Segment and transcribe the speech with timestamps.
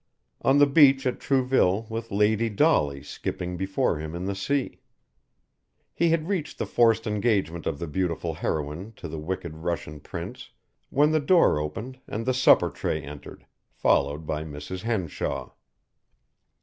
[0.41, 4.81] On the beach at Trouville with Lady Dolly skipping before him in the sea.
[5.93, 10.49] He had reached the forced engagement of the beautiful heroine to the wicked Russian Prince,
[10.89, 14.81] when the door opened and the supper tray entered, followed by Mrs.
[14.81, 15.51] Henshaw.